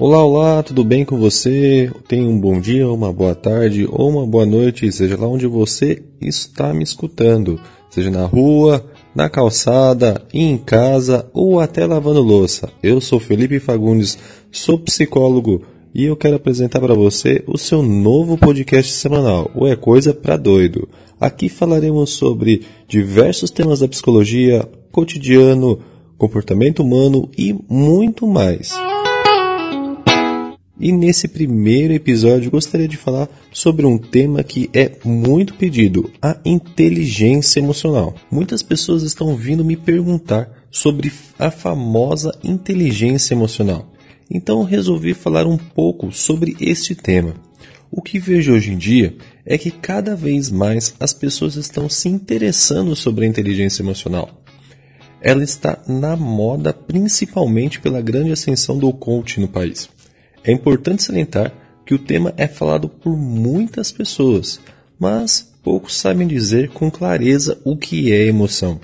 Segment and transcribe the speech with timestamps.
[0.00, 1.92] Olá, olá, tudo bem com você?
[2.08, 6.02] Tenha um bom dia, uma boa tarde ou uma boa noite, seja lá onde você
[6.18, 8.82] está me escutando, seja na rua,
[9.14, 12.70] na calçada, em casa ou até lavando louça.
[12.82, 14.16] Eu sou Felipe Fagundes,
[14.50, 19.76] sou psicólogo e eu quero apresentar para você o seu novo podcast semanal, o É
[19.76, 20.88] Coisa para Doido.
[21.20, 25.78] Aqui falaremos sobre diversos temas da psicologia, cotidiano,
[26.16, 28.72] comportamento humano e muito mais.
[30.80, 36.38] E nesse primeiro episódio gostaria de falar sobre um tema que é muito pedido, a
[36.42, 38.14] inteligência emocional.
[38.30, 43.92] Muitas pessoas estão vindo me perguntar sobre a famosa inteligência emocional.
[44.30, 47.34] Então resolvi falar um pouco sobre este tema.
[47.90, 52.08] O que vejo hoje em dia é que cada vez mais as pessoas estão se
[52.08, 54.30] interessando sobre a inteligência emocional.
[55.20, 59.90] Ela está na moda principalmente pela grande ascensão do coaching no país.
[60.44, 61.52] É importante salientar
[61.84, 64.60] que o tema é falado por muitas pessoas,
[64.98, 68.80] mas poucos sabem dizer com clareza o que é emoção.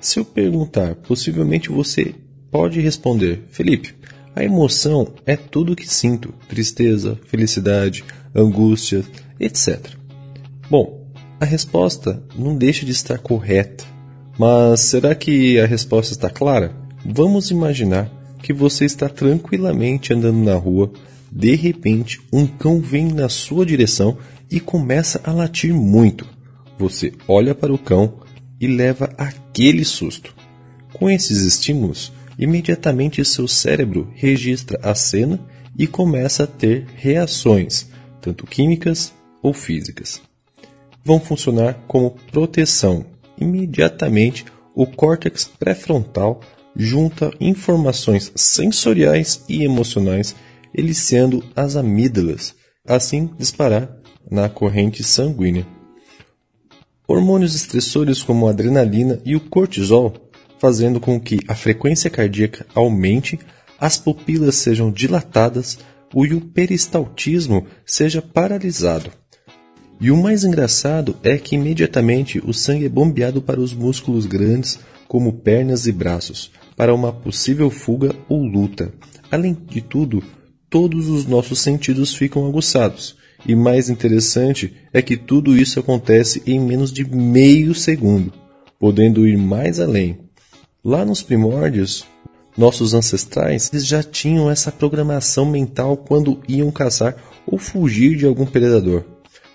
[0.00, 2.14] Se eu perguntar, possivelmente você
[2.50, 3.94] pode responder: Felipe,
[4.36, 9.02] a emoção é tudo o que sinto: tristeza, felicidade, angústia,
[9.40, 9.80] etc.
[10.70, 11.08] Bom,
[11.40, 13.84] a resposta não deixa de estar correta,
[14.38, 16.74] mas será que a resposta está clara?
[17.04, 18.10] Vamos imaginar
[18.44, 20.92] que você está tranquilamente andando na rua,
[21.32, 24.18] de repente um cão vem na sua direção
[24.50, 26.26] e começa a latir muito.
[26.78, 28.20] Você olha para o cão
[28.60, 30.34] e leva aquele susto.
[30.92, 35.40] Com esses estímulos, imediatamente seu cérebro registra a cena
[35.78, 37.88] e começa a ter reações,
[38.20, 40.20] tanto químicas ou físicas.
[41.02, 43.06] Vão funcionar como proteção.
[43.40, 46.42] Imediatamente, o córtex pré-frontal
[46.76, 50.34] junta informações sensoriais e emocionais,
[50.74, 52.54] eliciando as amígdalas,
[52.86, 53.96] assim disparar
[54.30, 55.66] na corrente sanguínea.
[57.06, 60.14] Hormônios estressores como a adrenalina e o cortisol,
[60.58, 63.38] fazendo com que a frequência cardíaca aumente,
[63.78, 65.78] as pupilas sejam dilatadas
[66.14, 69.10] e o peristaltismo seja paralisado.
[70.00, 74.78] E o mais engraçado é que imediatamente o sangue é bombeado para os músculos grandes,
[75.06, 78.92] como pernas e braços, para uma possível fuga ou luta.
[79.30, 80.22] Além de tudo,
[80.68, 83.16] todos os nossos sentidos ficam aguçados.
[83.46, 88.32] E mais interessante é que tudo isso acontece em menos de meio segundo,
[88.78, 90.18] podendo ir mais além.
[90.82, 92.06] Lá nos primórdios,
[92.56, 99.04] nossos ancestrais já tinham essa programação mental quando iam caçar ou fugir de algum predador.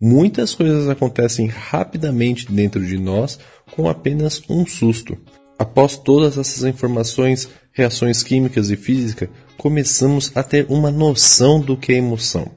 [0.00, 3.38] Muitas coisas acontecem rapidamente dentro de nós
[3.74, 5.16] com apenas um susto.
[5.62, 11.92] Após todas essas informações, reações químicas e físicas, começamos a ter uma noção do que
[11.92, 12.50] é emoção.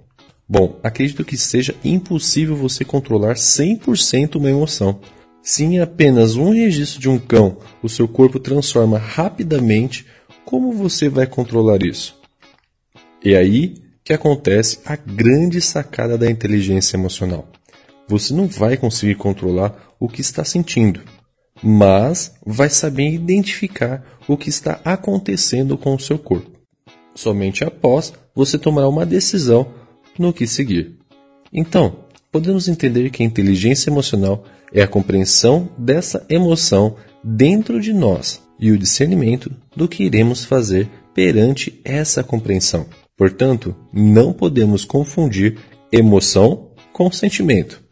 [0.50, 5.02] Bom, acredito que seja impossível você controlar 100% uma emoção.
[5.44, 10.08] Se em apenas um registro de um cão o seu corpo transforma rapidamente,
[10.44, 12.20] como você vai controlar isso?
[13.24, 17.48] E aí que acontece a grande sacada da inteligência emocional.
[18.08, 21.02] Você não vai conseguir controlar o que está sentindo
[21.64, 26.52] mas vai saber identificar o que está acontecendo com o seu corpo.
[27.14, 29.68] Somente após você tomará uma decisão
[30.20, 30.98] no que seguir.
[31.54, 34.44] Então, podemos entender que a inteligência emocional
[34.74, 40.90] é a compreensão dessa emoção dentro de nós e o discernimento do que iremos fazer
[41.14, 42.86] perante essa compreensão.
[43.18, 45.58] Portanto, não podemos confundir
[45.92, 47.84] emoção com sentimento.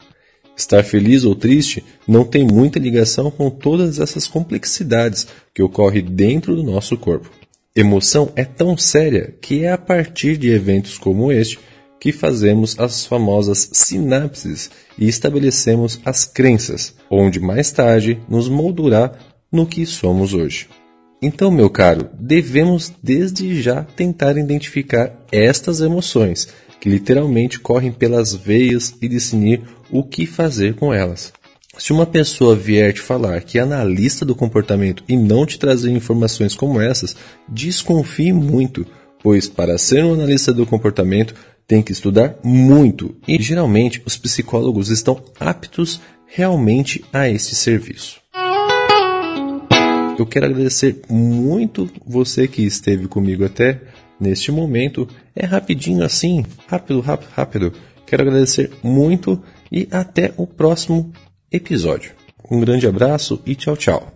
[0.56, 6.56] Estar feliz ou triste não tem muita ligação com todas essas complexidades que ocorrem dentro
[6.56, 7.30] do nosso corpo.
[7.76, 11.60] Emoção é tão séria que é a partir de eventos como este
[12.00, 19.14] que fazemos as famosas sinapses e estabelecemos as crenças, onde mais tarde nos moldará
[19.52, 20.68] no que somos hoje.
[21.22, 26.50] Então, meu caro, devemos desde já tentar identificar estas emoções
[26.84, 29.62] que literalmente correm pelas veias e discernir
[29.94, 31.32] o que fazer com elas.
[31.78, 35.92] Se uma pessoa vier te falar que é analista do comportamento e não te trazer
[35.92, 37.16] informações como essas,
[37.48, 38.86] desconfie muito,
[39.22, 41.36] pois para ser um analista do comportamento
[41.68, 48.20] tem que estudar muito e geralmente os psicólogos estão aptos realmente a este serviço.
[50.18, 53.82] Eu quero agradecer muito você que esteve comigo até
[54.20, 55.08] neste momento.
[55.36, 57.74] É rapidinho assim, rápido, rápido, rápido.
[58.06, 59.42] Quero agradecer muito
[59.74, 61.12] e até o próximo
[61.52, 62.14] episódio.
[62.50, 64.13] Um grande abraço e tchau, tchau.